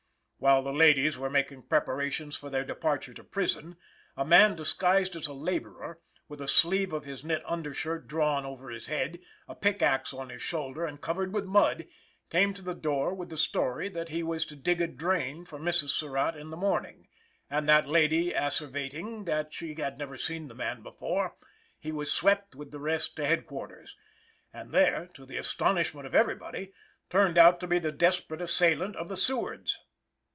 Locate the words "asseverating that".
18.33-19.53